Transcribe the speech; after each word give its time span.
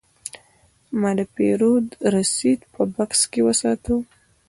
ما 0.99 1.11
د 1.19 1.21
پیرود 1.35 1.87
رسید 2.15 2.59
په 2.73 2.81
بکس 2.95 3.21
کې 3.31 3.41
وساته. 3.47 3.95